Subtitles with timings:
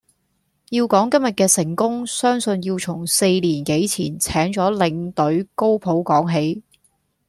[0.71, 6.63] 要講今日嘅成功，相信要從四年幾前請咗領隊高普講起。